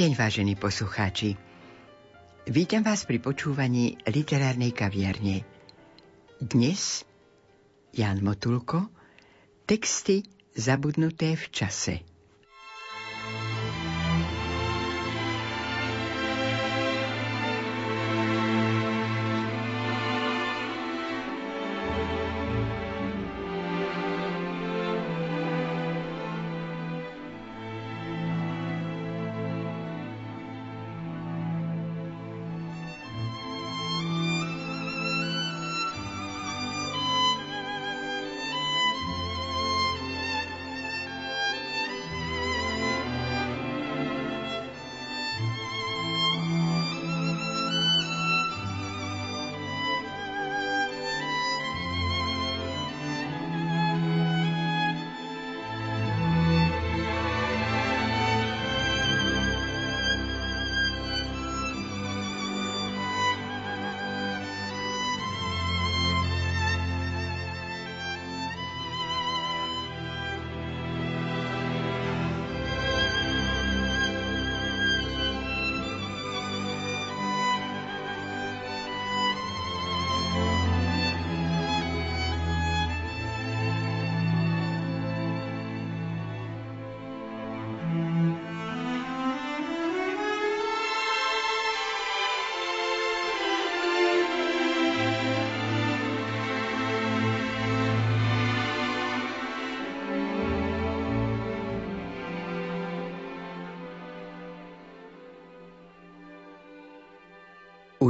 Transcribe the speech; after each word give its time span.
Deň, 0.00 0.16
vážení 0.16 0.56
poslucháči. 0.56 1.36
Vítam 2.48 2.80
vás 2.80 3.04
pri 3.04 3.20
počúvaní 3.20 4.00
literárnej 4.08 4.72
kaviarne. 4.72 5.44
Dnes 6.40 7.04
Jan 7.92 8.24
Motulko, 8.24 8.88
texty 9.68 10.24
zabudnuté 10.56 11.36
v 11.36 11.44
čase. 11.52 12.00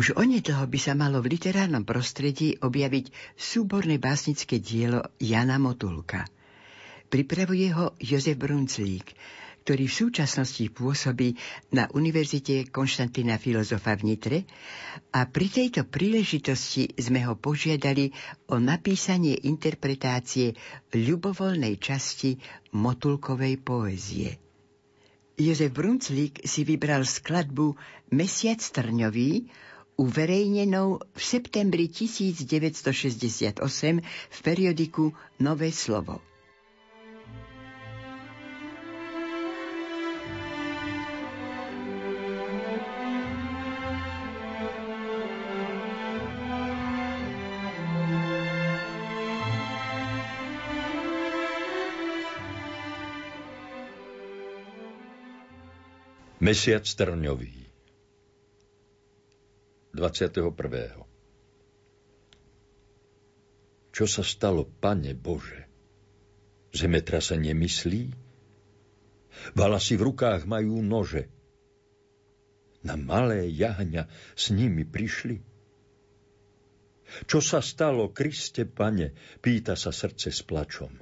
Už 0.00 0.16
onedlho 0.16 0.64
by 0.64 0.78
sa 0.80 0.96
malo 0.96 1.20
v 1.20 1.36
literárnom 1.36 1.84
prostredí 1.84 2.56
objaviť 2.56 3.36
súborné 3.36 4.00
básnické 4.00 4.56
dielo 4.56 5.04
Jana 5.20 5.60
Motulka. 5.60 6.24
Pripravuje 7.12 7.68
ho 7.76 7.92
Jozef 8.00 8.40
Brunclík, 8.40 9.12
ktorý 9.60 9.84
v 9.84 9.98
súčasnosti 10.00 10.64
pôsobí 10.72 11.36
na 11.76 11.84
Univerzite 11.92 12.72
Konštantína 12.72 13.36
Filozofa 13.36 13.92
v 14.00 14.16
Nitre 14.16 14.38
a 15.12 15.28
pri 15.28 15.52
tejto 15.52 15.84
príležitosti 15.84 16.96
sme 16.96 17.28
ho 17.28 17.36
požiadali 17.36 18.08
o 18.48 18.56
napísanie 18.56 19.36
interpretácie 19.44 20.56
ľubovoľnej 20.96 21.76
časti 21.76 22.40
Motulkovej 22.72 23.60
poézie. 23.60 24.40
Jozef 25.36 25.76
Brunclík 25.76 26.40
si 26.48 26.64
vybral 26.64 27.04
skladbu 27.04 27.76
Mesiac 28.16 28.64
trňový, 28.64 29.44
uverejnenou 30.00 31.04
v 31.12 31.20
septembri 31.20 31.84
1968 31.92 33.60
v 34.30 34.38
periodiku 34.40 35.12
Nové 35.44 35.68
slovo. 35.68 36.24
Mesiac 56.40 56.88
trňový 56.88 57.59
21. 60.00 60.56
Čo 63.92 64.08
sa 64.08 64.24
stalo, 64.24 64.64
Pane 64.64 65.12
Bože? 65.12 65.68
Zemetrasa 66.72 67.36
nemyslí? 67.36 68.08
Valasy 69.52 70.00
v 70.00 70.08
rukách 70.08 70.48
majú 70.48 70.80
nože. 70.80 71.28
Na 72.80 72.96
malé 72.96 73.52
jahňa 73.52 74.08
s 74.32 74.48
nimi 74.56 74.88
prišli. 74.88 75.44
Čo 77.28 77.44
sa 77.44 77.60
stalo, 77.60 78.08
Kriste, 78.08 78.64
Pane? 78.64 79.12
Pýta 79.44 79.76
sa 79.76 79.92
srdce 79.92 80.32
s 80.32 80.40
plačom. 80.40 80.96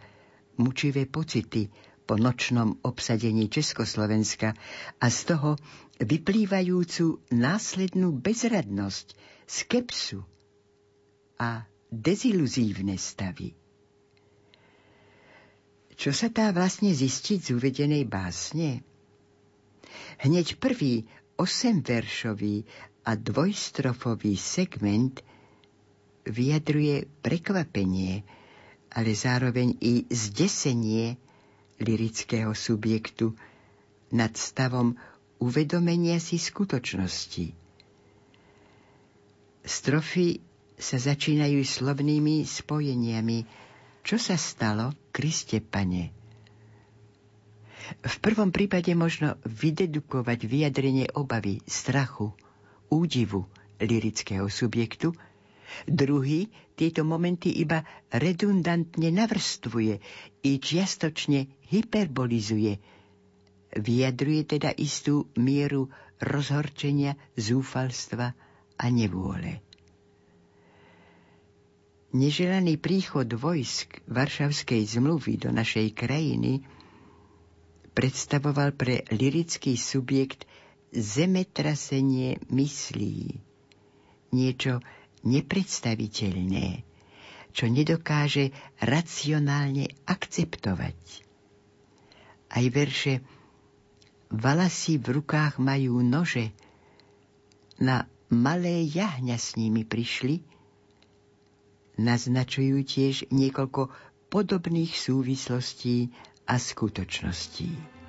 mučivé 0.57 1.05
pocity 1.05 1.69
po 2.09 2.17
nočnom 2.17 2.81
obsadení 2.81 3.45
Československa 3.45 4.57
a 4.97 5.05
z 5.13 5.19
toho 5.29 5.61
vyplývajúcu 6.01 7.21
následnú 7.29 8.17
bezradnosť, 8.17 9.13
skepsu 9.45 10.25
a 11.39 11.63
deziluzívne 11.87 12.99
stavy. 12.99 13.55
Čo 15.99 16.15
sa 16.15 16.31
dá 16.31 16.51
vlastne 16.51 16.91
zistiť 16.91 17.39
z 17.39 17.49
uvedenej 17.55 18.07
básne? 18.07 18.83
Hneď 20.19 20.59
prvý 20.59 21.03
osemveršový 21.35 22.63
a 23.03 23.15
dvojstrofový 23.15 24.35
segment 24.35 25.19
vyjadruje 26.23 27.07
prekvapenie, 27.19 28.23
ale 28.91 29.11
zároveň 29.11 29.75
i 29.79 30.03
zdesenie 30.07 31.15
lirického 31.79 32.51
subjektu 32.51 33.31
nad 34.11 34.35
stavom 34.35 34.95
uvedomenia 35.39 36.19
si 36.19 36.35
skutočnosti. 36.35 37.55
Strofy 39.63 40.48
sa 40.79 40.95
začínajú 40.95 41.59
slovnými 41.61 42.47
spojeniami, 42.47 43.43
čo 43.99 44.15
sa 44.15 44.39
stalo, 44.39 44.95
Kriste 45.11 45.59
Pane? 45.59 46.15
V 47.99 48.15
prvom 48.23 48.53
prípade 48.55 48.95
možno 48.95 49.35
vydedukovať 49.43 50.39
vyjadrenie 50.47 51.11
obavy, 51.13 51.59
strachu, 51.67 52.31
údivu 52.87 53.43
lirického 53.81 54.47
subjektu, 54.47 55.11
druhý 55.85 56.47
tieto 56.79 57.03
momenty 57.03 57.51
iba 57.59 57.83
redundantne 58.07 59.11
navrstvuje 59.11 59.99
i 60.47 60.51
čiastočne 60.57 61.67
hyperbolizuje, 61.67 62.79
vyjadruje 63.75 64.41
teda 64.47 64.71
istú 64.73 65.27
mieru 65.35 65.91
rozhorčenia, 66.23 67.19
zúfalstva 67.35 68.31
a 68.79 68.85
nevôle. 68.87 69.68
Neželaný 72.09 72.81
príchod 72.81 73.29
vojsk 73.29 74.01
Varšavskej 74.09 74.81
zmluvy 74.81 75.37
do 75.37 75.53
našej 75.53 75.93
krajiny 75.93 76.65
predstavoval 77.93 78.73
pre 78.73 79.05
lirický 79.13 79.77
subjekt 79.77 80.49
zemetrasenie 80.89 82.41
myslí. 82.49 83.37
Niečo 84.33 84.81
nepredstaviteľné, 85.21 86.81
čo 87.53 87.69
nedokáže 87.69 88.57
racionálne 88.81 89.93
akceptovať. 90.09 90.97
Aj 92.49 92.65
verše 92.73 93.21
Valasy 94.33 94.97
v 94.97 95.21
rukách 95.21 95.61
majú 95.61 96.01
nože, 96.01 96.57
na 97.77 98.09
malé 98.33 98.81
jahňa 98.89 99.37
s 99.37 99.53
nimi 99.61 99.85
prišli– 99.85 100.41
naznačujú 101.99 102.79
tiež 102.87 103.27
niekoľko 103.27 103.91
podobných 104.31 104.95
súvislostí 104.95 106.15
a 106.47 106.55
skutočností. 106.55 107.99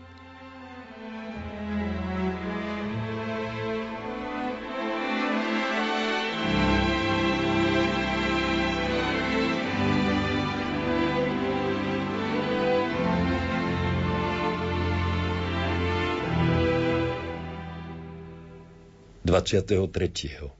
23. 19.30 20.59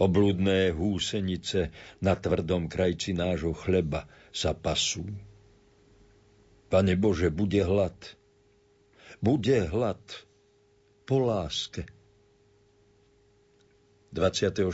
Obludné 0.00 0.72
húsenice 0.72 1.68
na 2.00 2.16
tvrdom 2.16 2.64
krajci 2.66 3.12
nášho 3.12 3.52
chleba 3.52 4.08
sa 4.32 4.56
pasú. 4.56 5.04
Pane 6.72 6.96
Bože, 6.96 7.28
bude 7.28 7.60
hlad. 7.60 7.94
Bude 9.20 9.68
hlad 9.68 10.00
po 11.04 11.20
láske. 11.20 11.84
24. 14.16 14.64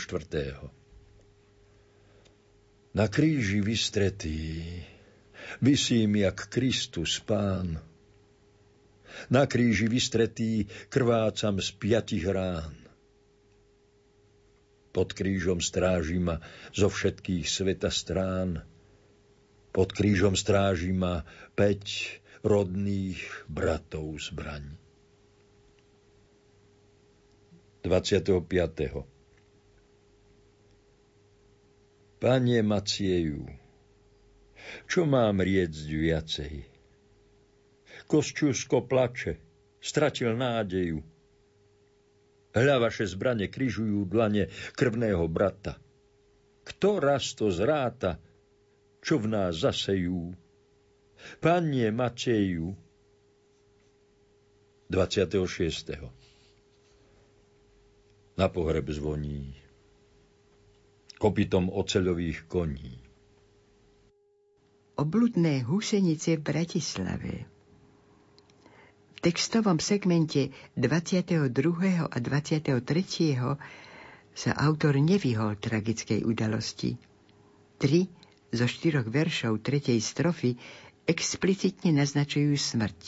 Na 2.94 3.06
kríži 3.06 3.62
vystretý, 3.62 4.62
vysím 5.62 6.22
jak 6.22 6.50
Kristus 6.50 7.18
Pán. 7.22 7.82
Na 9.30 9.46
kríži 9.46 9.90
vystretý 9.90 10.66
krvácam 10.90 11.58
z 11.58 11.68
piatich 11.75 12.26
rán 12.26 12.88
pod 14.92 15.12
krížom 15.12 15.61
stráži 15.61 16.18
ma 16.18 16.40
zo 16.73 16.88
všetkých 16.88 17.45
sveta 17.45 17.92
strán. 17.92 18.64
Pod 19.73 19.92
krížom 19.92 20.35
stráži 20.35 20.90
ma 20.97 21.23
päť 21.54 22.18
rodných 22.42 23.21
bratov 23.47 24.16
zbraň. 24.18 24.78
25. 27.87 29.07
Panie 32.18 32.61
Macieju, 32.66 33.47
čo 34.90 35.07
mám 35.07 35.38
riecť 35.38 35.87
viacej? 35.87 36.54
Kosťusko 38.11 38.85
plače, 38.90 39.38
stratil 39.78 40.35
nádeju, 40.35 41.00
Hľa 42.58 42.90
vaše 42.90 43.06
zbrane 43.06 43.46
križujú 43.46 44.02
dlane 44.10 44.50
krvného 44.74 45.22
brata. 45.30 45.78
Kto 46.66 46.98
raz 46.98 47.38
to 47.38 47.54
zráta, 47.54 48.18
čo 48.98 49.22
v 49.22 49.30
nás 49.30 49.62
zasejú? 49.62 50.34
Panie 51.38 51.88
Mateju, 51.94 52.74
26. 54.90 56.02
Na 58.38 58.46
pohreb 58.50 58.86
zvoní 58.90 59.68
kopitom 61.18 61.66
oceľových 61.66 62.46
koní. 62.46 62.94
Obludné 64.98 65.66
húsenice 65.66 66.38
v 66.38 66.42
Bratislave 66.42 67.57
textovom 69.18 69.82
segmente 69.82 70.54
22. 70.78 71.50
a 72.06 72.16
23. 72.22 72.78
sa 74.34 74.50
autor 74.54 74.94
nevyhol 75.02 75.58
tragickej 75.58 76.22
udalosti. 76.22 76.94
Tri 77.78 78.06
zo 78.54 78.66
štyroch 78.70 79.10
veršov 79.10 79.60
tretej 79.60 79.98
strofy 79.98 80.54
explicitne 81.08 81.96
naznačujú 81.98 82.54
smrť. 82.54 83.00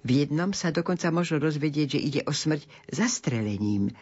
V 0.00 0.24
jednom 0.24 0.56
sa 0.56 0.72
dokonca 0.72 1.12
možno 1.12 1.42
rozvedieť, 1.42 1.98
že 1.98 2.00
ide 2.00 2.20
o 2.24 2.32
smrť 2.32 2.64
zastrelením. 2.88 3.92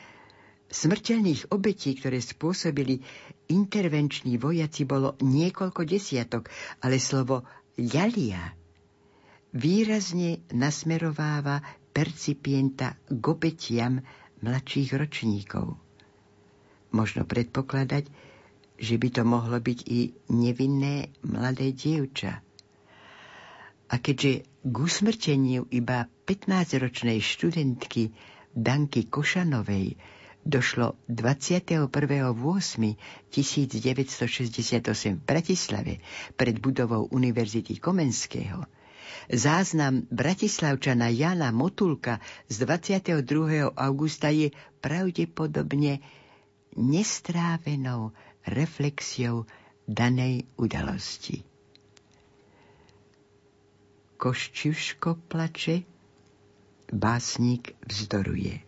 Smrteľných 0.68 1.48
obetí, 1.48 1.96
ktoré 1.96 2.20
spôsobili 2.20 3.00
intervenční 3.48 4.36
vojaci, 4.36 4.84
bolo 4.84 5.16
niekoľko 5.24 5.88
desiatok, 5.88 6.52
ale 6.84 7.00
slovo 7.00 7.48
ľalia 7.80 8.57
výrazne 9.52 10.44
nasmerováva 10.50 11.62
percipienta 11.90 12.94
k 13.08 13.24
obetiam 13.24 14.00
mladších 14.40 14.90
ročníkov. 14.92 15.74
Možno 16.90 17.24
predpokladať, 17.24 18.04
že 18.78 18.94
by 18.94 19.08
to 19.10 19.22
mohlo 19.22 19.58
byť 19.58 19.78
i 19.84 20.00
nevinné 20.30 20.94
mladé 21.22 21.72
dievča. 21.72 22.38
A 23.88 23.94
keďže 23.96 24.32
k 24.62 24.74
usmrteniu 24.76 25.66
iba 25.70 26.06
15-ročnej 26.24 27.18
študentky 27.18 28.12
Danky 28.52 29.08
Košanovej 29.08 29.96
došlo 30.44 30.96
21.8.1968 31.08 32.92
v 35.12 35.20
Bratislave 35.20 35.94
pred 36.34 36.56
budovou 36.58 37.08
Univerzity 37.10 37.76
Komenského. 37.76 38.77
Záznam 39.32 40.06
Bratislavčana 40.10 41.08
Jana 41.08 41.52
Motulka 41.52 42.20
z 42.48 42.64
22. 42.64 43.72
augusta 43.76 44.28
je 44.28 44.50
pravdepodobne 44.80 46.00
nestrávenou 46.76 48.12
reflexiou 48.46 49.44
danej 49.88 50.44
udalosti. 50.56 51.44
Koščuško 54.18 55.14
plače, 55.30 55.82
básnik 56.92 57.72
vzdoruje. 57.86 58.60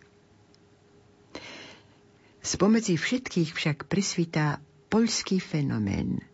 Spomedzi 2.41 2.97
všetkých 2.97 3.49
však 3.53 3.77
prisvitá 3.85 4.63
poľský 4.89 5.37
fenomén. 5.37 6.30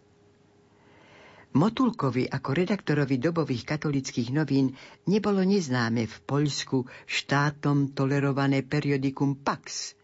Motulkovi 1.57 2.29
ako 2.29 2.53
redaktorovi 2.53 3.17
dobových 3.17 3.65
katolických 3.65 4.29
novín 4.29 4.77
nebolo 5.09 5.41
neznáme 5.41 6.05
v 6.05 6.15
Poľsku 6.29 6.85
štátom 7.09 7.97
tolerované 7.97 8.61
periodikum 8.61 9.41
Pax. 9.41 9.97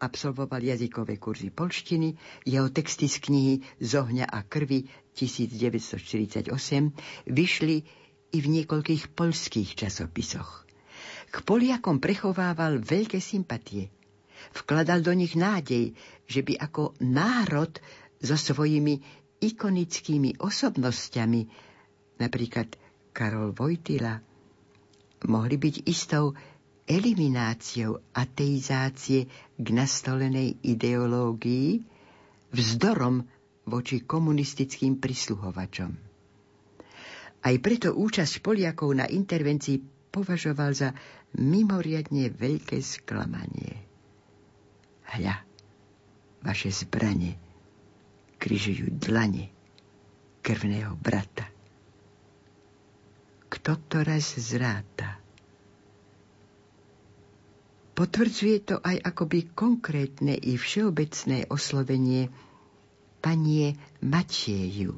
Absolvoval 0.00 0.64
jazykové 0.64 1.20
kurzy 1.20 1.52
polštiny, 1.52 2.16
jeho 2.48 2.72
texty 2.72 3.12
z 3.12 3.16
knihy 3.20 3.54
Zohňa 3.76 4.24
a 4.24 4.40
krvi 4.48 4.88
1948 5.12 6.48
vyšli 7.28 7.76
i 8.32 8.38
v 8.40 8.46
niekoľkých 8.48 9.12
poľských 9.12 9.76
časopisoch. 9.76 10.64
K 11.28 11.36
Poliakom 11.44 12.00
prechovával 12.00 12.80
veľké 12.80 13.20
sympatie– 13.20 13.92
Vkladal 14.56 15.04
do 15.04 15.12
nich 15.12 15.36
nádej, 15.36 15.92
že 16.24 16.40
by 16.40 16.56
ako 16.56 16.96
národ 17.04 17.70
so 18.20 18.36
svojimi 18.36 19.00
ikonickými 19.40 20.36
osobnosťami, 20.36 21.40
napríklad 22.20 22.76
Karol 23.10 23.56
Vojtila, 23.56 24.20
mohli 25.26 25.56
byť 25.56 25.74
istou 25.88 26.36
elimináciou 26.84 27.96
ateizácie 28.12 29.26
k 29.56 29.66
nastolenej 29.72 30.60
ideológii 30.60 31.80
vzdorom 32.52 33.24
voči 33.64 34.02
komunistickým 34.04 34.98
prisluhovačom. 34.98 35.90
Aj 37.40 37.54
preto 37.62 37.96
účasť 37.96 38.44
Poliakov 38.44 38.92
na 38.92 39.08
intervencii 39.08 39.80
považoval 40.12 40.70
za 40.76 40.92
mimoriadne 41.40 42.28
veľké 42.28 42.82
sklamanie. 42.82 43.80
Hľa, 45.14 45.40
vaše 46.44 46.68
zbranie 46.74 47.49
križujú 48.40 48.96
dlane 48.96 49.52
krvného 50.40 50.96
brata. 50.96 51.44
Kto 53.46 53.76
to 53.84 54.00
raz 54.00 54.34
zráta? 54.34 55.20
Potvrdzuje 57.92 58.56
to 58.64 58.76
aj 58.80 58.96
akoby 59.04 59.52
konkrétne 59.52 60.32
i 60.32 60.56
všeobecné 60.56 61.44
oslovenie 61.46 62.32
panie 63.20 63.76
Matieju. 64.00 64.96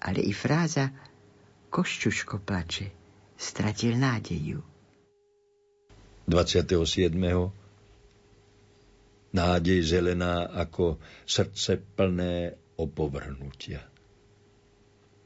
Ale 0.00 0.20
i 0.20 0.36
fráza 0.36 0.92
Koščuško 1.70 2.44
plače, 2.44 2.92
stratil 3.34 3.96
nádeju. 3.96 4.60
27 6.28 7.16
nádej 9.30 9.82
zelená 9.82 10.46
ako 10.50 10.98
srdce 11.26 11.76
plné 11.94 12.54
opovrhnutia. 12.76 13.80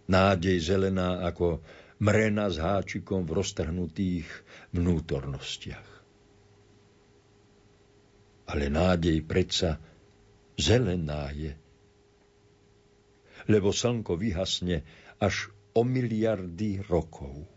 Nádej 0.04 0.60
zelená 0.60 1.24
ako 1.24 1.64
mrena 2.04 2.52
s 2.52 2.60
háčikom 2.60 3.24
v 3.24 3.40
roztrhnutých 3.40 4.28
vnútornostiach. 4.76 5.88
Ale 8.44 8.68
nádej 8.68 9.24
predsa 9.24 9.80
zelená 10.60 11.32
je, 11.32 11.56
lebo 13.48 13.72
slnko 13.72 14.20
vyhasne 14.20 14.84
až 15.16 15.48
o 15.72 15.80
miliardy 15.80 16.84
rokov. 16.84 17.48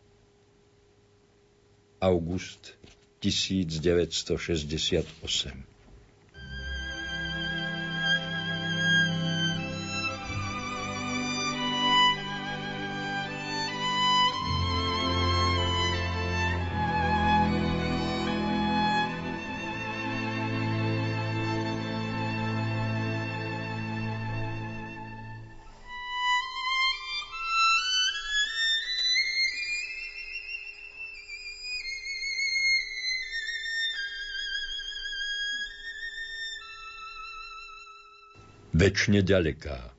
August 2.00 2.80
1968 3.20 5.76
Večne 38.77 39.25
ďaleká. 39.25 39.89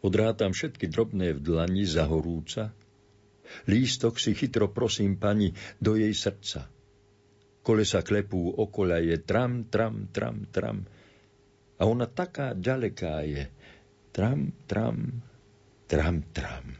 Odrátam 0.00 0.56
všetky 0.56 0.88
drobné 0.88 1.36
v 1.36 1.44
dlani 1.44 1.84
zahorúca. 1.84 2.72
Lístok 3.68 4.16
si 4.16 4.32
chytro 4.32 4.72
prosím 4.72 5.20
pani 5.20 5.52
do 5.76 6.00
jej 6.00 6.16
srdca. 6.16 6.64
Kolesa 7.60 8.00
klepú 8.00 8.56
okoľa 8.56 9.04
je 9.04 9.16
tram, 9.20 9.68
tram, 9.68 10.08
tram, 10.08 10.48
tram. 10.48 10.88
A 11.76 11.84
ona 11.84 12.08
taká 12.08 12.56
ďaleká 12.56 13.20
je. 13.28 13.52
Tram, 14.16 14.56
tram, 14.64 15.20
tram, 15.84 16.24
tram. 16.32 16.72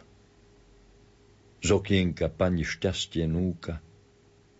Z 1.60 1.68
okienka 1.68 2.32
pani 2.32 2.64
šťastie 2.64 3.28
núka 3.28 3.84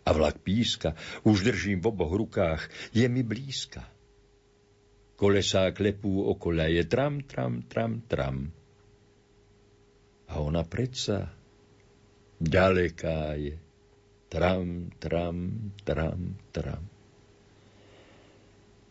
a 0.05 0.11
vlak 0.13 0.45
píska, 0.45 0.93
už 1.25 1.41
držím 1.41 1.81
v 1.81 1.89
oboch 1.89 2.13
rukách, 2.13 2.69
je 2.93 3.09
mi 3.09 3.25
blízka 3.25 3.89
kolesá 5.19 5.75
klepú 5.75 6.31
je 6.71 6.85
tram, 6.87 7.27
tram, 7.27 7.67
tram, 7.67 8.07
tram. 8.07 8.55
A 10.31 10.39
ona 10.39 10.63
predsa 10.63 11.35
ďaleká 12.39 13.35
je. 13.35 13.59
Tram, 14.29 14.93
tram, 15.01 15.73
tram, 15.83 16.37
tram. 16.53 16.85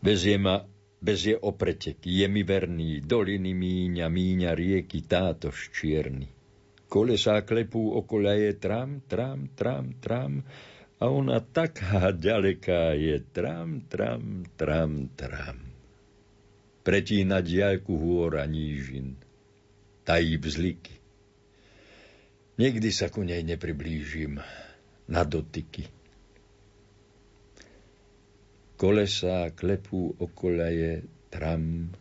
Bez 0.02 0.26
je 0.26 0.34
ma, 0.34 0.66
bez 0.98 1.30
je 1.30 1.38
opretek, 1.38 2.02
je 2.02 2.26
mi 2.26 2.42
verný, 2.42 3.00
doliny 3.06 3.54
míňa, 3.54 4.10
míňa 4.10 4.50
rieky 4.52 5.06
táto 5.06 5.54
ščierny. 5.54 6.26
Kolesá 6.90 7.46
klepú 7.46 7.94
je 8.02 8.52
tram, 8.58 8.98
tram, 9.06 9.46
tram, 9.54 9.94
tram, 10.02 10.42
a 10.98 11.04
ona 11.06 11.38
taká 11.38 12.10
ďaleká 12.26 12.98
je 12.98 13.22
tram, 13.30 13.86
tram, 13.86 14.42
tram, 14.58 15.06
tram 15.14 15.77
pretína 16.88 17.44
diaľku 17.44 18.00
hôr 18.00 18.40
nížin, 18.48 19.20
tají 20.08 20.40
vzliky. 20.40 20.96
Nikdy 22.56 22.88
sa 22.88 23.12
ku 23.12 23.20
nej 23.20 23.44
nepriblížim 23.44 24.40
na 25.04 25.22
dotyky. 25.28 25.84
Kolesá 28.80 29.52
klepú 29.52 30.16
okolaje 30.16 31.04
tram, 31.28 31.92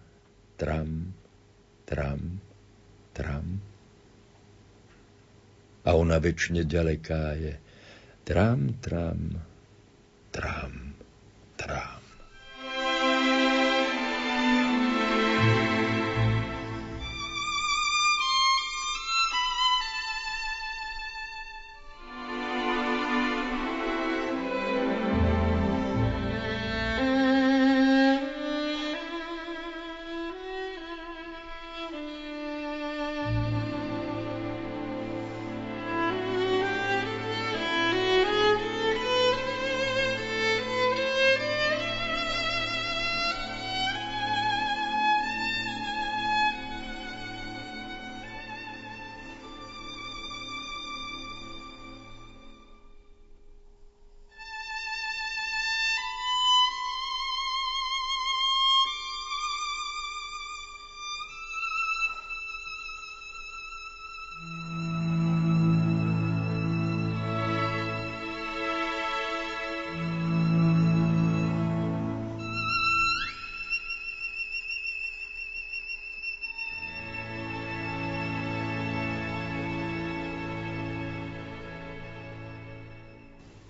tram, 0.55 1.11
tram, 1.83 2.39
tram. 3.11 3.47
A 5.83 5.91
a 5.91 5.95
ona 5.99 6.15
väčšine 6.15 6.63
ďaleká 6.63 7.35
je. 7.35 7.59
Tram, 8.23 8.79
tram, 8.79 9.35
tram, 10.31 10.95
tram. 11.59 11.96
thank 15.37 15.61
you 15.61 15.66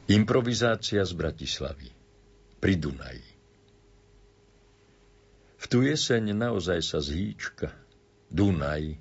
Improvizácia 0.08 1.04
z 1.04 1.12
Bratislavy. 1.20 1.92
Pri 2.64 2.80
Dunaji. 2.80 3.28
V 5.60 5.66
tu 5.68 5.84
jeseň 5.84 6.32
naozaj 6.32 6.80
sa 6.80 7.04
zhýčka, 7.04 7.76
Dunaj 8.32 8.96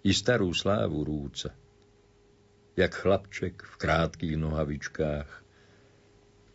i 0.00 0.10
starú 0.16 0.56
slávu 0.56 1.04
rúca, 1.04 1.52
jak 2.72 2.92
chlapček 2.96 3.60
v 3.60 3.74
krátkých 3.76 4.40
nohavičkách, 4.40 5.28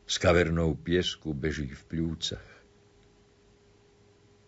s 0.10 0.16
kavernou 0.18 0.74
piesku 0.74 1.38
beží 1.38 1.70
v 1.70 1.84
pľúcach. 1.86 2.48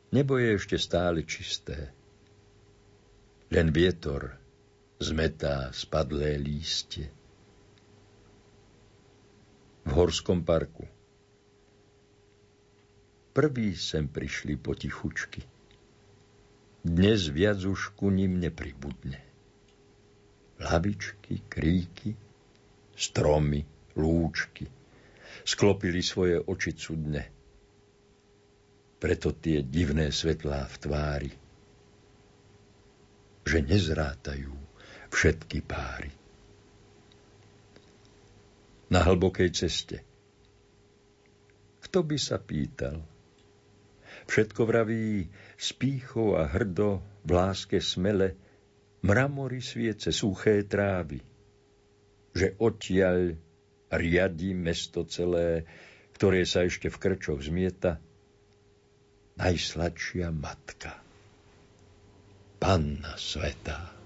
Nebo 0.10 0.42
je 0.42 0.58
ešte 0.58 0.82
stále 0.82 1.22
čisté, 1.22 1.94
len 3.54 3.70
vietor 3.70 4.42
zmetá 4.98 5.70
spadlé 5.70 6.42
lístie 6.42 7.19
v 9.90 9.98
Horskom 9.98 10.46
parku. 10.46 10.86
Prví 13.34 13.74
sem 13.74 14.06
prišli 14.06 14.54
potichučky. 14.54 15.42
Dnes 16.86 17.26
viac 17.34 17.66
už 17.66 17.98
ku 17.98 18.14
ním 18.14 18.38
nepribudne. 18.38 19.18
Lavičky, 20.62 21.42
kríky, 21.50 22.14
stromy, 22.94 23.66
lúčky 23.98 24.70
sklopili 25.42 26.06
svoje 26.06 26.38
oči 26.38 26.78
cudne. 26.78 27.26
Preto 29.02 29.34
tie 29.34 29.66
divné 29.66 30.14
svetlá 30.14 30.70
v 30.70 30.76
tvári, 30.86 31.32
že 33.42 33.58
nezrátajú 33.66 34.54
všetky 35.10 35.66
páry 35.66 36.19
na 38.90 39.06
hlbokej 39.06 39.50
ceste. 39.54 39.98
Kto 41.86 42.06
by 42.06 42.18
sa 42.18 42.38
pýtal? 42.42 43.02
Všetko 44.30 44.62
vraví 44.66 45.26
s 45.58 45.74
pýchou 45.74 46.38
a 46.38 46.46
hrdo, 46.46 47.02
v 47.26 47.30
láske 47.34 47.82
smele, 47.82 48.38
mramory 49.02 49.62
sviece, 49.62 50.14
suché 50.14 50.66
trávy, 50.66 51.22
že 52.34 52.54
odtiaľ 52.62 53.34
riadi 53.90 54.54
mesto 54.54 55.06
celé, 55.10 55.66
ktoré 56.14 56.46
sa 56.46 56.66
ešte 56.66 56.94
v 56.94 56.98
krčoch 57.02 57.42
zmieta, 57.42 57.98
najsladšia 59.40 60.30
matka, 60.30 60.94
panna 62.62 63.18
svetá. 63.18 63.99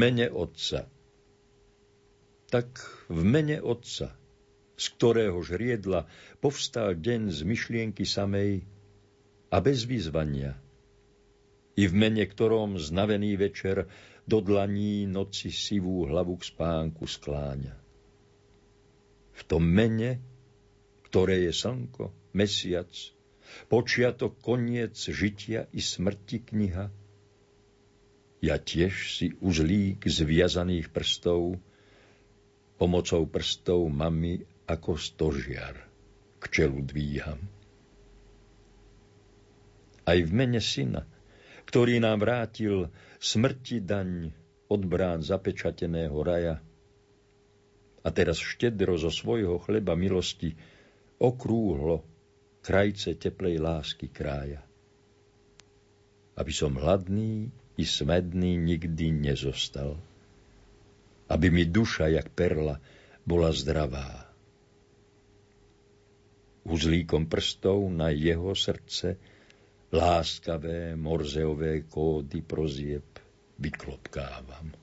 Mene 0.00 0.32
Otca. 0.32 0.88
Tak 2.48 2.68
v 3.12 3.20
mene 3.20 3.60
Otca, 3.60 4.16
z 4.80 4.84
ktorého 4.96 5.36
žriedla 5.44 6.08
povstal 6.40 6.96
deň 6.96 7.28
z 7.28 7.40
myšlienky 7.44 8.08
samej 8.08 8.64
a 9.52 9.56
bez 9.60 9.84
vyzvania, 9.84 10.56
i 11.76 11.84
v 11.84 11.92
mene 11.92 12.24
ktorom 12.24 12.80
znavený 12.80 13.36
večer 13.36 13.92
do 14.24 14.40
dlaní 14.40 15.04
noci 15.04 15.52
sivú 15.52 16.08
hlavu 16.08 16.40
k 16.40 16.48
spánku 16.48 17.04
skláňa. 17.04 17.76
V 19.36 19.42
tom 19.44 19.68
mene, 19.68 20.16
ktoré 21.12 21.44
je 21.44 21.52
slnko, 21.52 22.32
mesiac, 22.32 22.88
počiatok, 23.68 24.40
koniec 24.40 24.96
žitia 24.96 25.68
i 25.76 25.80
smrti 25.84 26.40
kniha, 26.40 26.88
ja 28.40 28.56
tiež 28.56 28.92
si 29.16 29.36
uzlík 29.38 30.04
zviazaných 30.04 30.88
prstov, 30.88 31.60
pomocou 32.80 33.28
prstov 33.28 33.86
mami 33.92 34.40
ako 34.64 34.96
stožiar 34.96 35.76
k 36.40 36.44
čelu 36.48 36.80
dvíham. 36.80 37.40
aj 40.10 40.18
v 40.26 40.30
mene 40.34 40.58
syna, 40.58 41.06
ktorý 41.70 42.02
nám 42.02 42.26
vrátil 42.26 42.90
smrti 43.22 43.78
daň 43.86 44.34
od 44.66 44.82
brán 44.82 45.22
zapečateného 45.22 46.18
raja. 46.18 46.58
A 48.00 48.08
teraz 48.10 48.40
štedro 48.40 48.96
zo 48.96 49.12
svojho 49.12 49.60
chleba 49.62 49.94
milosti 49.94 50.56
okrúhlo 51.20 52.02
krajce 52.64 53.14
teplej 53.14 53.60
lásky 53.60 54.08
krája. 54.08 54.64
Aby 56.34 56.52
som 56.56 56.74
hladný 56.74 57.52
i 57.80 57.88
smedný 57.88 58.60
nikdy 58.60 59.08
nezostal. 59.08 59.96
Aby 61.32 61.48
mi 61.48 61.64
duša, 61.64 62.12
jak 62.12 62.28
perla, 62.36 62.76
bola 63.24 63.48
zdravá. 63.56 64.28
Uzlíkom 66.68 67.24
prstov 67.24 67.88
na 67.88 68.12
jeho 68.12 68.52
srdce 68.52 69.16
láskavé 69.96 70.92
morzeové 70.92 71.88
kódy 71.88 72.44
prozieb 72.44 73.16
vyklopkávam. 73.56 74.76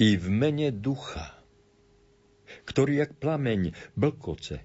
I 0.00 0.08
v 0.16 0.26
mene 0.32 0.72
ducha, 0.72 1.36
ktorý 2.64 3.04
jak 3.04 3.12
plameň 3.20 3.76
blkoce, 3.96 4.64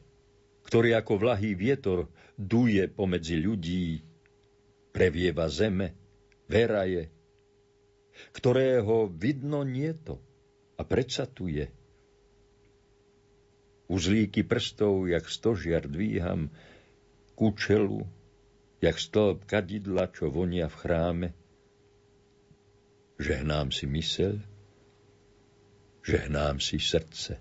ktorý 0.67 0.95
ako 0.95 1.13
vlahý 1.19 1.55
vietor 1.55 2.07
duje 2.35 2.87
pomedzi 2.87 3.39
ľudí, 3.39 3.99
previeva 4.91 5.47
zeme, 5.47 6.00
veraje, 6.51 7.07
ktorého 8.35 9.07
vidno 9.07 9.63
nieto 9.63 10.19
a 10.75 10.83
predsa 10.83 11.23
tu 11.23 11.47
je. 11.47 11.71
Uzlíky 13.87 14.43
prstov, 14.43 15.07
jak 15.07 15.27
stožiar 15.31 15.87
dvíham, 15.87 16.51
ku 17.35 17.55
čelu 17.55 18.03
jak 18.81 18.97
stĺp 18.99 19.45
kadidla, 19.45 20.09
čo 20.09 20.33
vonia 20.33 20.65
v 20.65 20.75
chráme. 20.75 21.27
Žehnám 23.21 23.69
si 23.69 23.85
mysel, 23.85 24.41
žehnám 26.01 26.57
si 26.57 26.81
srdce. 26.81 27.37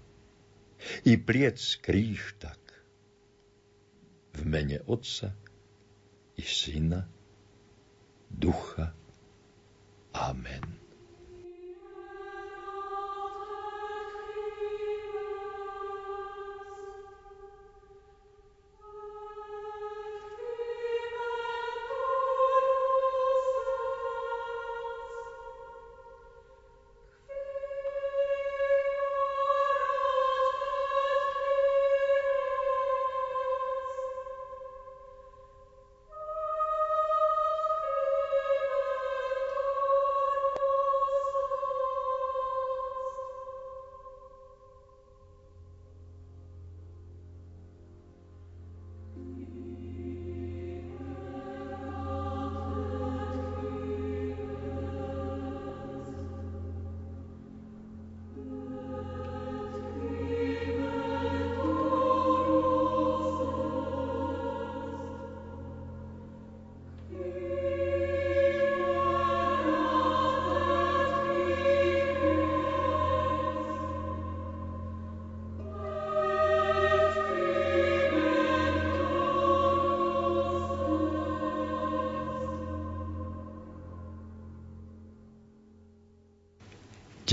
I 1.09 1.17
pliec 1.17 1.81
kríž 1.81 2.37
tak. 2.37 2.61
V 4.37 4.45
mene 4.45 4.85
Otca 4.85 5.33
i 6.37 6.45
Syna, 6.45 7.09
Ducha. 8.29 9.00
Amen. 10.15 10.80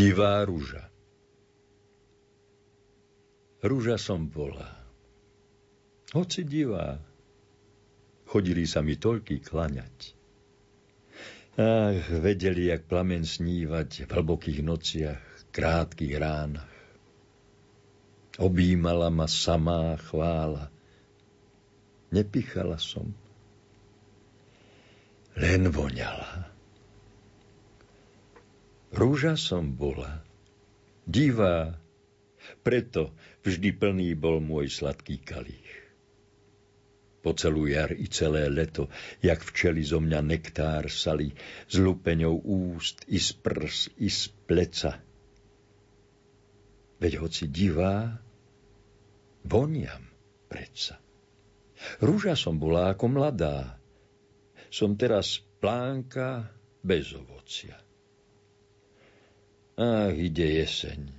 Divá 0.08 0.40
rúža 0.48 0.88
Rúža 3.60 4.00
som 4.00 4.24
bola. 4.32 4.72
Hoci 6.16 6.48
divá, 6.48 6.96
chodili 8.24 8.64
sa 8.64 8.80
mi 8.80 8.96
toľky 8.96 9.44
klaňať. 9.44 10.16
Ach, 11.60 12.08
vedeli, 12.24 12.72
jak 12.72 12.88
plamen 12.88 13.28
snívať 13.28 14.08
v 14.08 14.10
hlbokých 14.16 14.64
nociach, 14.64 15.52
krátkých 15.52 16.16
ránach. 16.16 16.72
Obímala 18.40 19.12
ma 19.12 19.28
samá 19.28 20.00
chvála. 20.08 20.72
Nepichala 22.16 22.80
som. 22.80 23.12
Len 25.36 25.68
voňala. 25.68 26.57
Rúža 28.98 29.38
som 29.38 29.78
bola, 29.78 30.26
divá, 31.06 31.78
preto 32.66 33.14
vždy 33.46 33.70
plný 33.78 34.18
bol 34.18 34.42
môj 34.42 34.74
sladký 34.74 35.22
kalích. 35.22 35.72
Po 37.22 37.38
celú 37.38 37.70
jar 37.70 37.94
i 37.94 38.10
celé 38.10 38.50
leto, 38.50 38.90
jak 39.22 39.46
včeli 39.46 39.86
zo 39.86 40.02
mňa 40.02 40.20
nektár 40.26 40.90
sali, 40.90 41.30
s 41.70 41.78
lupeňou 41.78 42.42
úst 42.42 43.06
i 43.06 43.22
z 43.22 43.38
prs, 43.38 43.94
i 44.02 44.10
z 44.10 44.34
pleca. 44.50 44.98
Veď 46.98 47.22
hoci 47.22 47.54
divá, 47.54 48.18
voniam 49.46 50.10
predsa. 50.50 50.98
Rúža 52.02 52.34
som 52.34 52.58
bola 52.58 52.98
ako 52.98 53.14
mladá, 53.14 53.78
som 54.74 54.98
teraz 54.98 55.38
plánka 55.62 56.50
bez 56.82 57.14
ovocia. 57.14 57.78
Ach, 59.78 60.10
ide 60.10 60.66
jeseň. 60.66 61.14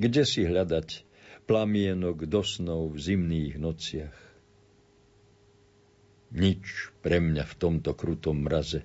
Kde 0.00 0.24
si 0.24 0.40
hľadať 0.40 1.04
plamienok 1.44 2.24
do 2.24 2.40
snov 2.40 2.96
v 2.96 3.12
zimných 3.12 3.60
nociach? 3.60 4.18
Nič 6.32 6.88
pre 7.04 7.20
mňa 7.20 7.44
v 7.44 7.54
tomto 7.60 7.92
krutom 7.92 8.48
mraze. 8.48 8.80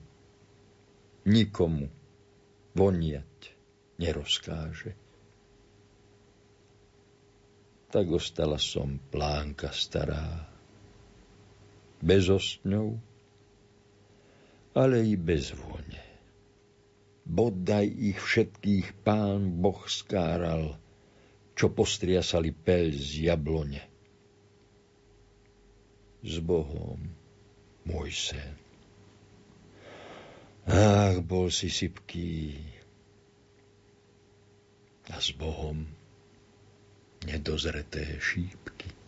Nikomu 1.31 1.87
voniať 2.75 3.55
nerozkáže. 4.03 4.91
Tak 7.89 8.05
ostala 8.11 8.59
som 8.59 8.99
plánka 8.99 9.71
stará, 9.71 10.43
bez 12.03 12.27
ostňov, 12.27 12.99
ale 14.75 15.07
i 15.07 15.15
bez 15.15 15.55
vône 15.55 16.08
bodaj 17.29 17.85
ich 17.85 18.17
všetkých 18.17 19.05
pán 19.05 19.61
Boh 19.61 19.85
skáral, 19.85 20.81
čo 21.53 21.69
postriasali 21.69 22.49
peľ 22.49 22.85
z 22.89 23.29
jablone. 23.29 23.83
S 26.25 26.41
Bohom, 26.41 26.99
môj 27.85 28.09
sen. 28.11 28.53
Ach, 30.65 31.21
bol 31.21 31.53
si 31.53 31.69
sypký. 31.69 32.57
A 35.09 35.17
s 35.17 35.33
Bohom 35.33 35.89
nedozreté 37.25 38.19
šípky. 38.21 38.98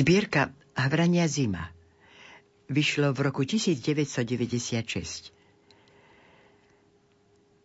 Zbierka 0.00 0.48
Havrania 0.80 1.28
zima 1.28 1.68
vyšlo 2.72 3.12
v 3.12 3.20
roku 3.20 3.44
1996. 3.44 5.28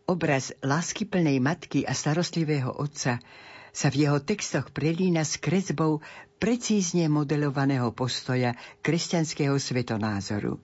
Obraz 0.03 0.51
láskyplnej 0.59 1.39
matky 1.39 1.87
a 1.87 1.95
starostlivého 1.95 2.75
otca 2.75 3.23
sa 3.71 3.87
v 3.87 4.03
jeho 4.03 4.19
textoch 4.19 4.75
prelína 4.75 5.23
s 5.23 5.39
kresbou 5.39 6.03
precízne 6.35 7.07
modelovaného 7.07 7.95
postoja 7.95 8.51
kresťanského 8.83 9.55
svetonázoru. 9.55 10.59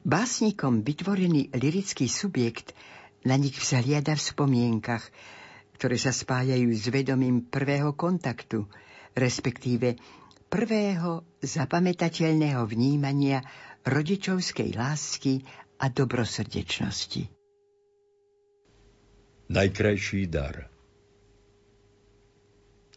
Básnikom 0.00 0.80
vytvorený 0.80 1.52
lirický 1.60 2.08
subjekt 2.08 2.72
na 3.28 3.36
nich 3.36 3.60
vzhliada 3.60 4.16
v 4.16 4.26
spomienkach, 4.32 5.04
ktoré 5.76 6.00
sa 6.00 6.16
spájajú 6.16 6.72
s 6.72 6.88
vedomím 6.88 7.44
prvého 7.44 7.92
kontaktu, 7.92 8.64
respektíve 9.12 10.00
prvého 10.50 11.22
zapamätateľného 11.38 12.66
vnímania 12.66 13.38
rodičovskej 13.86 14.74
lásky 14.74 15.46
a 15.78 15.86
dobrosrdečnosti. 15.88 17.30
Najkrajší 19.50 20.20
dar 20.26 20.66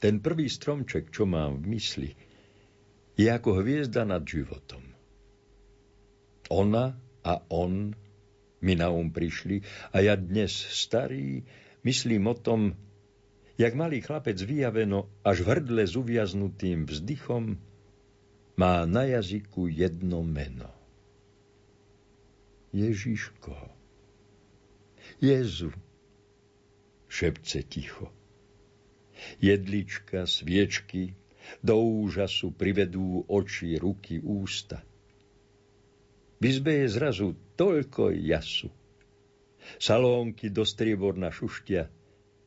Ten 0.01 0.19
prvý 0.19 0.51
stromček, 0.51 1.13
čo 1.13 1.23
mám 1.29 1.63
v 1.63 1.77
mysli, 1.77 2.11
je 3.13 3.29
ako 3.29 3.61
hviezda 3.61 4.03
nad 4.03 4.25
životom. 4.25 4.81
Ona 6.49 6.97
a 7.23 7.33
on 7.53 7.93
mi 8.59 8.73
na 8.75 8.89
um 8.89 9.13
prišli 9.13 9.63
a 9.93 10.01
ja 10.01 10.17
dnes, 10.17 10.51
starý, 10.51 11.45
myslím 11.85 12.27
o 12.27 12.35
tom, 12.35 12.75
jak 13.57 13.73
malý 13.73 14.01
chlapec 14.01 14.41
vyjaveno 14.41 15.09
až 15.21 15.45
v 15.45 15.47
hrdle 15.47 15.83
s 15.87 15.93
uviaznutým 15.93 16.89
vzdychom 16.89 17.57
má 18.57 18.85
na 18.85 19.03
jazyku 19.03 19.69
jedno 19.69 20.21
meno. 20.25 20.69
Ježiško. 22.73 23.53
Jezu, 25.21 25.69
šepce 27.05 27.61
ticho. 27.63 28.09
Jedlička, 29.37 30.25
sviečky, 30.25 31.13
do 31.61 31.77
úžasu 31.77 32.49
privedú 32.51 33.21
oči, 33.29 33.77
ruky, 33.77 34.17
ústa. 34.19 34.81
V 36.41 36.43
izbe 36.49 36.83
je 36.83 36.87
zrazu 36.89 37.27
toľko 37.55 38.11
jasu. 38.11 38.73
Salónky 39.79 40.51
do 40.51 40.67
strieborna 40.67 41.31
šuštia, 41.31 41.87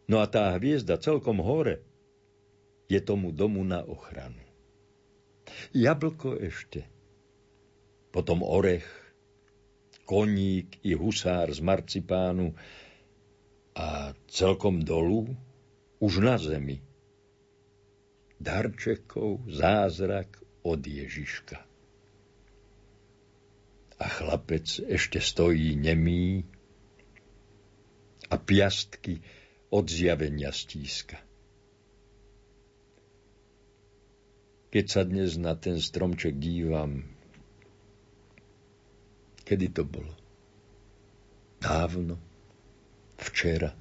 No 0.06 0.22
a 0.22 0.26
tá 0.30 0.54
hviezda 0.54 1.02
celkom 1.02 1.42
hore 1.42 1.82
je 2.86 3.02
tomu 3.02 3.34
domu 3.34 3.66
na 3.66 3.82
ochranu. 3.82 4.38
Jablko 5.74 6.38
ešte, 6.38 6.86
potom 8.14 8.46
orech, 8.46 8.86
koník 10.06 10.78
i 10.86 10.94
husár 10.94 11.50
z 11.50 11.58
marcipánu 11.58 12.54
a 13.74 14.14
celkom 14.30 14.78
dolu, 14.86 15.34
už 15.98 16.22
na 16.22 16.38
zemi, 16.38 16.78
darčekov 18.38 19.42
zázrak 19.50 20.38
od 20.62 20.80
Ježiška. 20.86 21.58
A 23.96 24.04
chlapec 24.12 24.68
ešte 24.86 25.18
stojí 25.18 25.74
nemý 25.74 26.44
a 28.28 28.36
piastky 28.36 29.24
od 29.70 29.86
zjavenia 29.90 30.54
stíska. 30.54 31.18
Keď 34.70 34.84
sa 34.86 35.02
dnes 35.02 35.40
na 35.40 35.56
ten 35.56 35.80
stromček 35.80 36.36
dívam, 36.36 37.06
kedy 39.46 39.72
to 39.72 39.82
bolo? 39.86 40.12
Dávno? 41.62 42.20
Včera? 43.16 43.72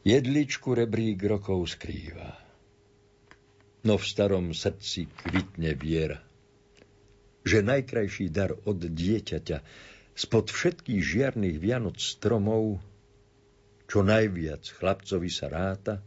Jedličku 0.00 0.72
rebrík 0.72 1.20
rokov 1.28 1.76
skrýva. 1.76 2.40
No 3.84 4.00
v 4.00 4.04
starom 4.04 4.56
srdci 4.56 5.08
kvitne 5.12 5.76
viera, 5.76 6.24
že 7.44 7.60
najkrajší 7.60 8.32
dar 8.32 8.56
od 8.64 8.80
dieťaťa 8.80 9.58
spod 10.16 10.52
všetkých 10.52 11.00
žiarných 11.00 11.56
Vianoc 11.60 12.00
stromov 12.00 12.80
čo 13.90 14.06
najviac 14.06 14.62
chlapcovi 14.78 15.26
sa 15.26 15.50
ráta, 15.50 15.98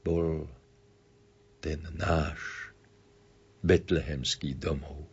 bol 0.00 0.48
ten 1.60 1.84
náš 2.00 2.72
betlehemský 3.60 4.56
domov. 4.56 5.04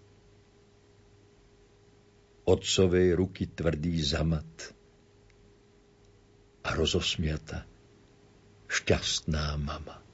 Otcovej 2.47 3.13
ruky 3.13 3.51
tvrdý 3.51 3.99
zamat 4.01 4.73
a 6.63 6.69
rozosmiata 6.73 7.67
šťastná 8.71 9.53
mama. 9.59 10.08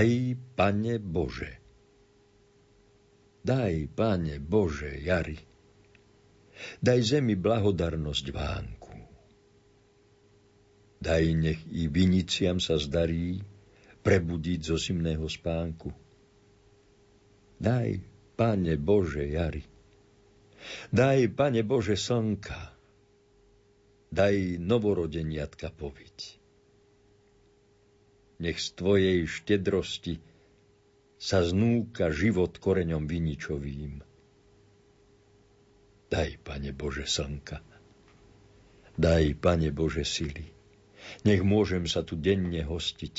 Daj, 0.00 0.32
Pane 0.56 0.96
Bože. 0.96 1.60
Daj, 3.44 3.92
Pane 3.92 4.40
Bože, 4.40 4.96
jari. 4.96 5.36
Daj 6.80 7.00
zemi 7.04 7.36
blahodarnosť 7.36 8.26
vánku. 8.32 8.96
Daj, 11.04 11.24
nech 11.36 11.60
i 11.68 11.84
viniciam 11.92 12.56
sa 12.64 12.80
zdarí 12.80 13.44
prebudiť 14.00 14.60
zo 14.64 14.80
zimného 14.80 15.28
spánku. 15.28 15.92
Daj, 17.60 18.00
Pane 18.40 18.80
Bože, 18.80 19.28
jari. 19.28 19.60
Daj, 20.88 21.28
Pane 21.36 21.60
Bože, 21.60 22.00
slnka. 22.00 22.72
Daj 24.08 24.56
novorodeniatka 24.64 25.68
poviť 25.68 26.39
nech 28.40 28.56
z 28.56 28.68
Tvojej 28.72 29.28
štedrosti 29.28 30.18
sa 31.20 31.44
znúka 31.44 32.08
život 32.08 32.56
koreňom 32.56 33.04
viničovým. 33.04 34.00
Daj, 36.10 36.40
Pane 36.42 36.72
Bože, 36.72 37.04
slnka. 37.04 37.60
Daj, 38.96 39.36
Pane 39.38 39.70
Bože, 39.70 40.02
sily. 40.02 40.48
Nech 41.22 41.44
môžem 41.44 41.84
sa 41.84 42.00
tu 42.00 42.16
denne 42.16 42.64
hostiť. 42.64 43.16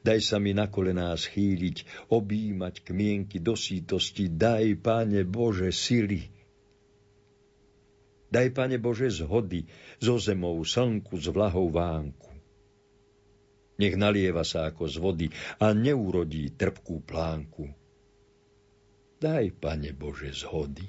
Daj 0.00 0.18
sa 0.24 0.36
mi 0.40 0.56
na 0.56 0.66
kolená 0.66 1.12
schýliť, 1.12 2.08
objímať 2.08 2.82
kmienky 2.88 3.38
do 3.38 3.52
sítosti. 3.52 4.32
Daj, 4.32 4.80
Pane 4.80 5.22
Bože, 5.28 5.68
sily. 5.70 6.32
Daj, 8.32 8.48
Pane 8.56 8.80
Bože, 8.80 9.12
zhody 9.12 9.68
zo 10.00 10.16
zemou, 10.16 10.56
slnku, 10.64 11.20
z 11.20 11.28
vlahou 11.28 11.68
vánku. 11.68 12.31
Nech 13.80 13.96
nalieva 13.96 14.44
sa 14.44 14.68
ako 14.68 14.84
z 14.84 14.96
vody 15.00 15.26
a 15.62 15.72
neurodí 15.72 16.52
trpkú 16.52 17.00
plánku. 17.00 17.64
Daj, 19.22 19.54
Pane 19.56 19.94
Bože, 19.96 20.34
zhody. 20.34 20.84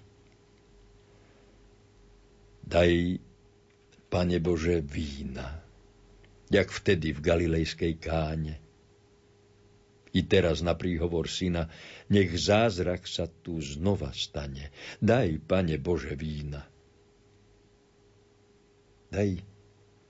Daj, 2.65 3.21
Pane 4.09 4.37
Bože, 4.43 4.81
vína, 4.81 5.63
jak 6.49 6.69
vtedy 6.73 7.13
v 7.13 7.19
galilejskej 7.23 7.93
káne. 8.01 8.57
I 10.13 10.21
teraz 10.29 10.61
na 10.61 10.77
príhovor 10.77 11.25
syna, 11.25 11.73
nech 12.09 12.29
zázrak 12.37 13.09
sa 13.09 13.25
tu 13.25 13.57
znova 13.61 14.13
stane. 14.13 14.69
Daj, 15.01 15.41
Pane 15.49 15.81
Bože, 15.81 16.13
vína. 16.13 16.61
Daj, 19.09 19.41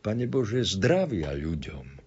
Pane 0.04 0.26
Bože, 0.28 0.68
zdravia 0.68 1.32
ľuďom 1.32 2.03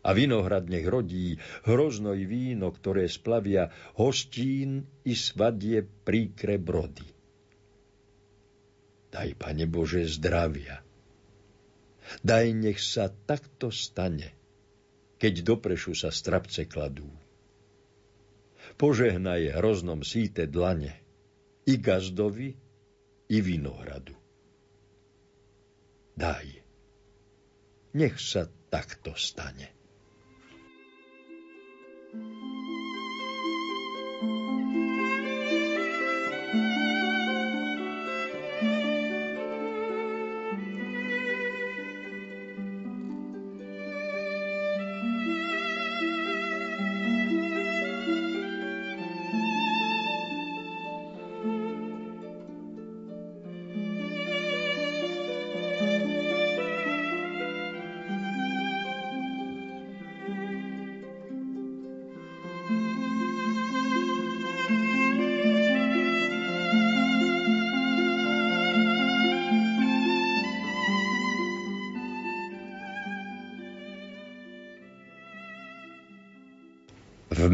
a 0.00 0.16
vinohrad 0.16 0.72
nech 0.72 0.88
rodí 0.88 1.36
hrozno 1.68 2.16
i 2.16 2.24
víno, 2.24 2.72
ktoré 2.72 3.04
splavia 3.04 3.68
hostín 4.00 4.88
i 5.04 5.12
svadie 5.12 5.84
príkre 5.84 6.56
brody. 6.56 7.04
Daj, 9.10 9.36
Pane 9.36 9.66
Bože, 9.66 10.06
zdravia. 10.06 10.80
Daj, 12.22 12.46
nech 12.54 12.80
sa 12.80 13.10
takto 13.10 13.68
stane, 13.74 14.32
keď 15.18 15.44
doprešu 15.44 15.92
sa 15.98 16.08
strapce 16.14 16.64
kladú. 16.64 17.10
Požehnaj 18.78 19.60
hroznom 19.60 20.00
síte 20.06 20.46
dlane 20.46 20.94
i 21.66 21.76
gazdovi, 21.76 22.54
i 23.30 23.38
vinohradu. 23.38 24.16
Daj, 26.18 26.46
nech 27.94 28.16
sa 28.18 28.46
takto 28.70 29.14
stane. 29.14 29.79
Thank 32.12 32.24
you. 32.42 32.49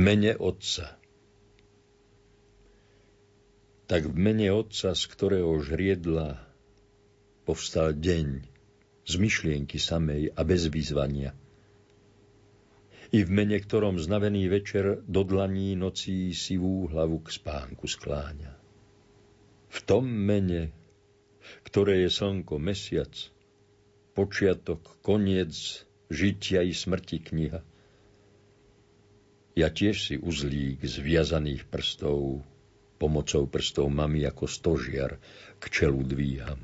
Mene 0.07 0.39
Otca. 0.39 0.95
Tak 3.91 4.07
v 4.07 4.15
mene 4.15 4.55
Otca, 4.55 4.95
z 4.95 5.03
ktorého 5.11 5.59
žriedla 5.59 6.39
povstal 7.43 7.91
deň, 7.91 8.47
z 9.03 9.15
myšlienky 9.19 9.83
samej 9.83 10.31
a 10.31 10.47
bez 10.47 10.71
výzvania. 10.71 11.35
I 13.11 13.19
v 13.27 13.31
mene, 13.35 13.59
ktorom 13.59 13.99
znavený 13.99 14.47
večer 14.47 15.03
do 15.11 15.27
dlaní 15.27 15.75
nocí 15.75 16.31
sivú 16.31 16.87
hlavu 16.87 17.27
k 17.27 17.35
spánku 17.43 17.91
skláňa. 17.91 18.55
V 19.75 19.79
tom 19.83 20.07
mene, 20.07 20.71
ktoré 21.67 22.07
je 22.07 22.11
slnko, 22.15 22.63
mesiac, 22.63 23.11
počiatok, 24.15 25.03
koniec 25.03 25.83
žitia 26.15 26.63
i 26.63 26.71
smrti 26.71 27.19
kniha, 27.27 27.63
ja 29.57 29.73
tiež 29.73 29.97
si 29.97 30.15
uzlík 30.21 30.85
z 30.85 31.01
viazaných 31.01 31.65
prstov, 31.73 32.45
pomocou 33.01 33.49
prstov 33.49 33.89
mami 33.89 34.29
ako 34.29 34.45
stožiar 34.45 35.17
k 35.57 35.65
čelu 35.73 36.05
dvíham. 36.05 36.61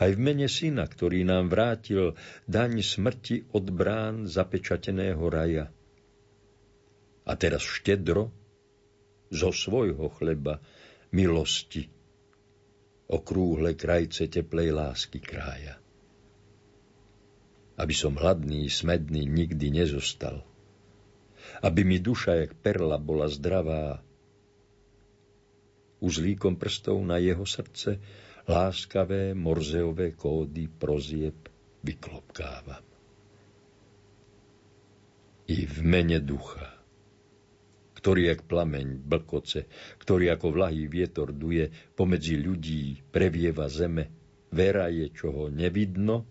Aj 0.00 0.08
v 0.08 0.16
mene 0.16 0.48
syna, 0.48 0.88
ktorý 0.88 1.28
nám 1.28 1.52
vrátil 1.52 2.16
daň 2.48 2.80
smrti 2.80 3.52
od 3.52 3.68
brán 3.68 4.24
zapečateného 4.24 5.20
raja. 5.28 5.68
A 7.28 7.32
teraz 7.36 7.60
štedro 7.60 8.32
zo 9.28 9.52
svojho 9.52 10.08
chleba 10.16 10.64
milosti 11.12 11.92
okrúhle 13.04 13.76
krajce 13.76 14.32
teplej 14.32 14.72
lásky 14.72 15.20
krája. 15.20 15.76
Aby 17.76 17.92
som 17.92 18.16
hladný, 18.16 18.72
smedný 18.72 19.28
nikdy 19.28 19.68
nezostal– 19.68 20.40
aby 21.64 21.80
mi 21.84 21.98
duša 22.00 22.44
jak 22.44 22.52
perla 22.60 23.00
bola 23.00 23.28
zdravá. 23.28 24.00
Uzlíkom 26.04 26.60
prstov 26.60 27.00
na 27.00 27.16
jeho 27.16 27.48
srdce 27.48 27.96
láskavé 28.44 29.32
morzeové 29.32 30.12
kódy 30.12 30.68
prozieb 30.68 31.48
vyklopkávam. 31.80 32.84
I 35.44 35.68
v 35.68 35.78
mene 35.84 36.20
ducha, 36.24 36.72
ktorý 38.00 38.32
jak 38.32 38.44
plameň 38.48 39.00
blkoce, 39.00 39.68
ktorý 40.00 40.32
ako 40.32 40.46
vlahý 40.52 40.88
vietor 40.88 41.32
duje 41.32 41.68
pomedzi 41.96 42.40
ľudí, 42.40 43.04
previeva 43.12 43.68
zeme, 43.68 44.08
vera 44.52 44.88
je, 44.88 45.08
čoho 45.12 45.52
nevidno 45.52 46.24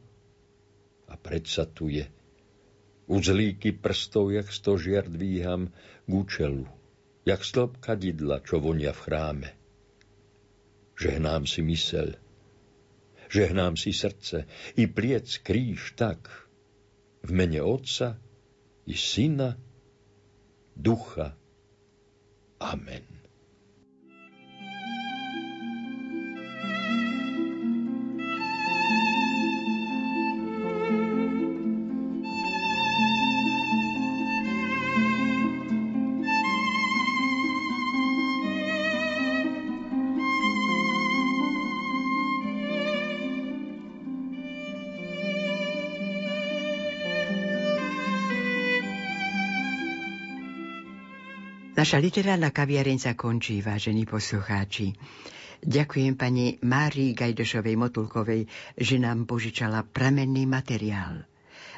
a 1.09 1.13
predsa 1.17 1.65
tu 1.69 1.89
je– 1.89 2.05
Uzlíky 3.07 3.71
prstov, 3.71 4.31
jak 4.31 4.47
stožiar 4.47 5.09
dvíham 5.11 5.71
k 6.07 6.11
účelu, 6.11 6.67
jak 7.25 7.43
stĺp 7.43 7.77
kadidla, 7.77 8.39
čo 8.39 8.59
vonia 8.63 8.95
v 8.95 9.03
chráme. 9.03 9.49
Žehnám 10.99 11.43
si 11.43 11.61
mysel, 11.61 12.15
žehnám 13.27 13.75
si 13.75 13.91
srdce, 13.91 14.45
i 14.79 14.87
pliec 14.87 15.41
kríž 15.43 15.99
tak, 15.99 16.31
v 17.23 17.31
mene 17.31 17.59
Otca 17.63 18.19
i 18.85 18.95
Syna, 18.95 19.57
Ducha. 20.75 21.35
Amen. 22.59 23.22
Naša 51.83 51.99
literárna 51.99 52.47
kaviareň 52.47 52.95
sa 52.95 53.11
končí, 53.11 53.59
vážení 53.59 54.07
poslucháči. 54.07 54.95
Ďakujem 55.59 56.15
pani 56.15 56.55
Márii 56.63 57.11
Gajdošovej 57.11 57.75
Motulkovej, 57.75 58.47
že 58.79 59.03
nám 59.03 59.27
požičala 59.27 59.83
pramenný 59.83 60.47
materiál. 60.47 61.27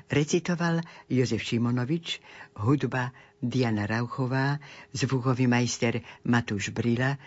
Recitoval 0.06 0.86
Jozef 1.10 1.42
Šimonovič, 1.42 2.22
hudba 2.54 3.18
Diana 3.42 3.90
Rauchová, 3.90 4.62
zvukový 4.94 5.50
majster 5.50 5.98
Matúš 6.22 6.70
Brila 6.70 7.18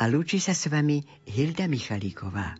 a 0.00 0.08
lúči 0.08 0.40
sa 0.40 0.56
s 0.56 0.72
vami 0.72 1.04
Hilda 1.28 1.68
Michalíková. 1.68 2.56